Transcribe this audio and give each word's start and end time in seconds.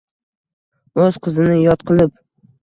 Oʼz 1.03 1.19
qizini 1.27 1.59
yot 1.67 1.87
qilib 1.93 2.17